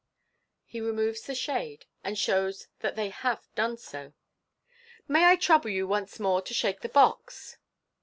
(He 0.65 0.81
removes 0.81 1.21
the 1.21 1.35
shade, 1.35 1.85
and 2.03 2.17
shows 2.17 2.67
that 2.79 2.95
they 2.95 3.09
have 3.09 3.47
done 3.53 3.77
so.)" 3.77 4.13
May 5.07 5.25
I 5.25 5.35
trouble 5.35 5.69
you 5.69 5.87
once 5.87 6.19
more 6.19 6.41
to 6.41 6.55
shake 6.55 6.81
the 6.81 6.89
box 6.89 7.59